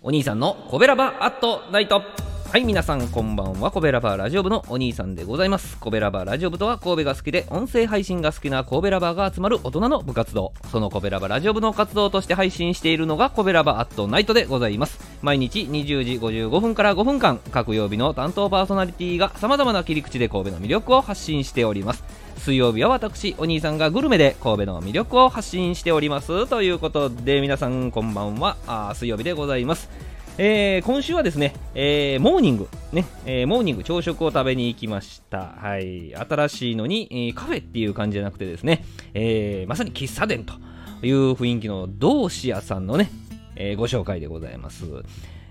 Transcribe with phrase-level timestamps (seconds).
[0.00, 2.02] お兄さんのコベラバアットナイト。
[2.50, 3.72] はい皆さんこんばんは。
[3.72, 5.76] コベラバーラジオ部のお兄さんでございます。
[5.78, 10.52] コベラバーラジオ部とは神戸が好きで音声配信が好きな神戸ラバーが集まる大人の部活動。
[10.70, 15.00] そのコベラバーラジオ部の活動として配信しているのがコベラバーアットナイトでございます。
[15.20, 22.04] 毎日20時55分から5分間各曜日の担当パーソナリティが様々な切り口で神戸の魅力を発信しております。
[22.38, 29.90] 水曜日は私お兄さんがグルメで神戸の魅力を発信しておりますということで皆さんこんばんはあ水曜日でございます
[30.40, 35.48] えー、今週はですね、えー、モーニング、ね、えー、モーニング朝食を食べに行きました。
[35.56, 36.14] はい。
[36.14, 40.54] 新しいのに、えー、カフェっていう感じじゃなくてですね、え、まさに喫茶店と
[41.04, 43.10] いう雰囲気の同志屋さんのね、
[43.56, 44.84] え、ご紹介でございます。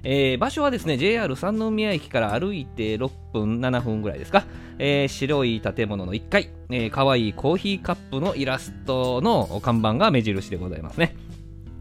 [0.10, 4.46] えー、場所はですね JR 三宮駅から歩いて6分7分ぐらいですか、
[4.80, 11.14] えー、白い建物の1階、えー、かわいいコーヒーカップのイラストの看板が目印でございますね。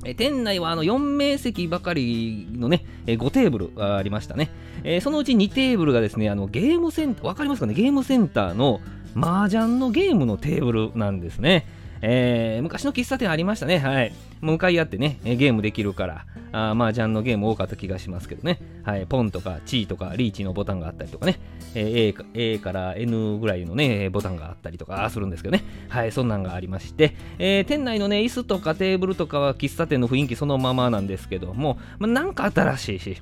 [0.04, 4.50] え店内はあの4名席ばかりのね、え5テーブルありましたね、
[4.84, 7.74] え、そのうち2テーブルがですねあのゲームセンターわかりますかね？
[7.74, 8.80] ゲームセンターの
[9.16, 11.66] 麻雀のゲームのテーブルなんですね。
[12.02, 13.78] えー、昔の喫茶店ありましたね。
[13.78, 14.12] はい。
[14.40, 18.60] 向かい合ってね、ゲームできるから、あまあ、ジャンのゲーム多かった気がしますけどね。
[18.84, 19.06] はい。
[19.06, 21.38] ポンとか、チーとか、リーチのボタンがあったりとかね。
[21.74, 25.64] えー、A, A から N ぐらいのね、ボタンがあったりとかするんですけどね。
[25.88, 26.12] はい。
[26.12, 33.16] そんなんがありまして、えー、店内のね、椅子とかテーブルとかは喫茶店の雰囲気そのままなんですけども、まあ、なんか新しいし、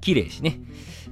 [0.00, 0.58] 綺麗しね。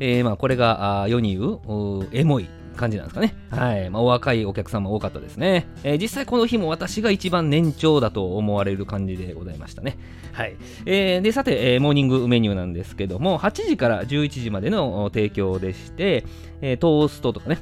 [0.00, 2.48] えー、まあ、これがあ世に言うエモい
[2.80, 3.34] 感じなんですかね。
[3.50, 3.90] はい。
[3.90, 5.68] まあ、お若いお客様多かったですね。
[5.84, 9.98] えー、実際この日も私が一番年長だと思われる感じでございましたね。
[10.32, 10.56] はい。
[10.86, 16.24] えー、で、さて、えー、モーニングメニューなんですけども、8時から11時までの提供でして、
[16.62, 17.58] えー、トーストとかね、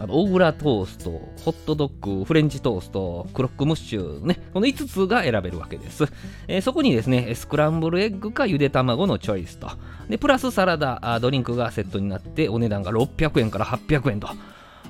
[0.00, 6.04] あの、オーグラトースト、ホットドッグ、フレンチトースト、クロックムッシュ、ね、この5つが選べるわけです。
[6.48, 9.70] えー、そこにですね、スクランブルエッグかゆで卵のチョイスと、
[10.08, 14.28] で、プラスサラダ、ドリンクがセットになって、お値段が600円から800円と。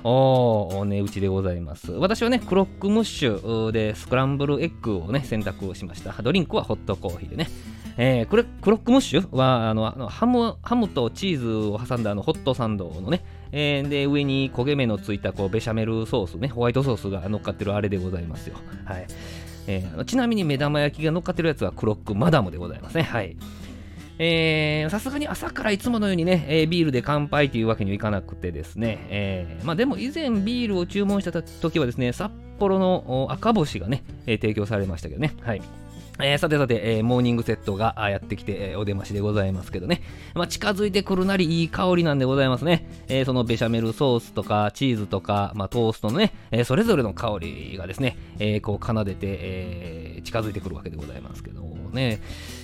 [0.07, 1.91] おお値打ちでございます。
[1.91, 6.13] 私はね、クロックムッシュでスクランブルエッグをね、選択をしました。
[6.21, 7.49] ドリンクはホットコーヒーでね。
[7.97, 13.23] えー、クロックムッシュはあのあのハムハムとチーズを挟んだあのホットサンドのね、
[13.57, 18.57] えー、で上に焦げ目のついたこうベシャメルソースねホワイトソースが乗っかってるあれでございますよ。
[18.83, 19.07] はい
[19.67, 23.03] えー、ちなみに目玉焼きが乗っかってるやつはクロックマダムでございますね。
[23.03, 23.37] はい
[24.17, 35.61] さすがに朝からいつものようにね、えー、ビールで乾杯というわけにはいかなくてですね、えー、まあ、でも以前ビールを注文した時はですね、札幌の赤星がね、え、提供されましたけどね、はい。
[36.19, 40.01] えー、さてさて、えー、モーニングセットがやってきて、えー、お出ましでございますけどね。
[40.33, 42.87] まあ、近づいてくるなりいい香りなんでございますね。
[43.09, 51.61] え、そのベシャメルソースとかチーズとか、まあ、トーストのね、えそれぞれの香りがですね、えこう奏でて、え近づいてくるわけでございますけど
[51.91, 52.19] ね。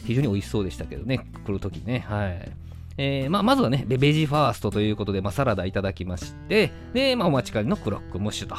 [0.05, 2.05] 非常に美味しそうでしたけどね、来るときね。
[2.07, 2.51] はい。
[2.97, 8.55] えーまあ、まずはね、ベジファーストということで、まあ、サラダいただきまして、で、まあ、お待ちかねのクロックムッシュと。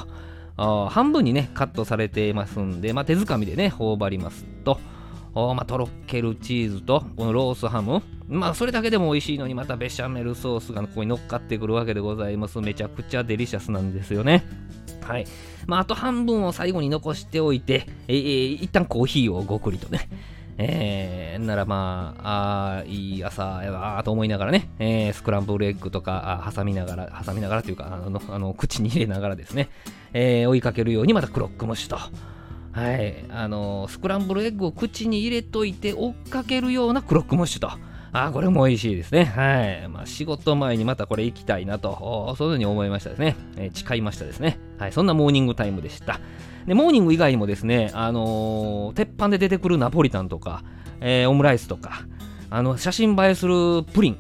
[0.91, 4.79] 半分にね、カットされていますんで、まあ、手づかみでね、頬張りますと、
[5.35, 8.03] おまあ、とろけるチーズと、このロースハム。
[8.29, 12.61] まあ、それだけでも美味しいのに、またベシャメルソースがここに乗っかってくるわけでございます。
[12.61, 14.45] めちゃくちゃデリシャスなんですよね。
[15.03, 15.27] はい。
[15.67, 20.09] まあ、あと半分を最後に残しておいて、えー、一旦コーヒーをごくりとね。
[20.59, 29.71] えー、ならまあ、あいい朝やなと思いながらね、えー、スクランブルエッグとか挟みながら、挟みながらというか、あの、あの口に入れながらですね、
[30.13, 31.99] えー、追いかけるようにまたクロックムッシュと。
[32.73, 37.71] はい、あのスクランブルエッグを口に入れといて追っかけるようなクロックムッシュと。
[38.15, 39.25] あこれも美味しいですね。
[39.25, 39.89] はい。
[39.89, 43.37] まあ、仕事前にまたこれ行きたいなと、そういうふうに思いましたですね。
[43.57, 44.59] えー、誓いましたですね。
[44.79, 44.93] はい。
[44.93, 46.21] そんなモーニングタイムでした。
[46.67, 50.63] で、モーニング以外にもですね、あのー、鉄板で出てくるナポリタンとか、
[51.01, 52.05] えー、オムライスとか、
[52.51, 54.19] あの、写真映えするプリン、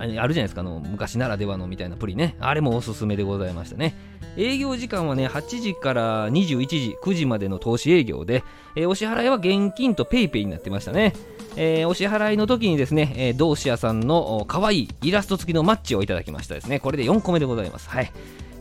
[0.00, 2.36] あるじゃないですか、あの、昔ならではのみたいなプリね。
[2.40, 3.94] あれもおすすめでございましたね。
[4.36, 8.42] 営業時間はね、8時から21時、9時までの投資営業で、
[8.76, 11.12] えー、お支払いは現金と PayPay になってましたね。
[11.56, 16.80] えー、お支払いの時にですね、えー、同志屋さんの可愛いイラスト付きのマッチをいただきましたですね。
[16.80, 17.88] これで4個目でございます。
[17.90, 18.12] はい。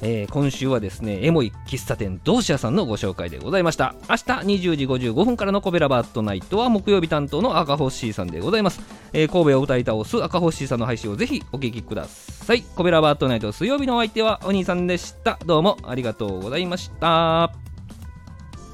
[0.01, 3.95] えー、今週はですね、エモい喫茶店同志屋さんのご紹介でございました。
[4.09, 8.81] 明日20時55分からのコベラバットナイトは木曜日担当の赤星さんでございます。
[9.13, 12.61] えー、神戸を歌い倒す赤星さんの配信をぜひお聞きください。
[12.61, 15.39] コベラバートナイト水曜日のお相手はお兄さんでした。
[15.45, 17.51] どうもありがとうございました。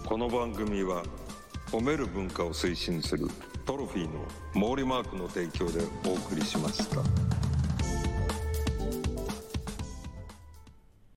[0.06, 1.04] この番組は
[1.72, 3.28] 褒める文化を推進する
[3.66, 7.35] トロフィーの毛利マークの提供でお送りしました。